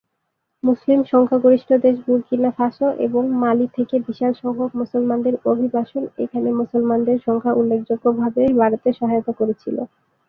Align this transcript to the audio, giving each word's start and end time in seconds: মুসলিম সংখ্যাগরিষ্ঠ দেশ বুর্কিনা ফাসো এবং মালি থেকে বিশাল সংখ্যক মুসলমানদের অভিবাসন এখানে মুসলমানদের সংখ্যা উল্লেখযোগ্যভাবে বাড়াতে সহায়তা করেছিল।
মুসলিম 0.63 0.99
সংখ্যাগরিষ্ঠ 1.11 1.69
দেশ 1.85 1.95
বুর্কিনা 2.05 2.51
ফাসো 2.57 2.87
এবং 3.05 3.23
মালি 3.41 3.67
থেকে 3.77 3.95
বিশাল 4.07 4.31
সংখ্যক 4.41 4.71
মুসলমানদের 4.81 5.35
অভিবাসন 5.51 6.03
এখানে 6.23 6.49
মুসলমানদের 6.61 7.17
সংখ্যা 7.27 7.53
উল্লেখযোগ্যভাবে 7.53 8.41
বাড়াতে 8.59 8.89
সহায়তা 8.99 9.33
করেছিল। 9.39 9.77